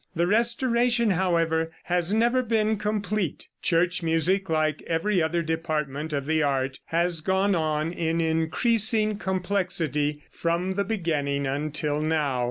[0.15, 3.49] The restoration, however, has never been complete.
[3.61, 10.23] Church music, like every other department of the art, has gone on in increasing complexity
[10.31, 12.39] from the beginning until now.